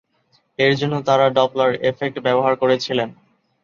এর 0.59 0.73
জন্য 0.79 0.95
তারা 1.07 1.25
ডপলার 1.37 1.71
এফেক্ট 1.89 2.17
ব্যবহার 2.25 2.53
করেছিলেন। 2.61 3.09